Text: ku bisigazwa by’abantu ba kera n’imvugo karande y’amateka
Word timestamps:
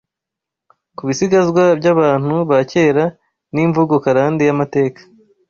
ku 0.95 1.01
bisigazwa 1.07 1.63
by’abantu 1.79 2.33
ba 2.49 2.59
kera 2.71 3.05
n’imvugo 3.53 3.93
karande 4.03 4.43
y’amateka 4.45 5.01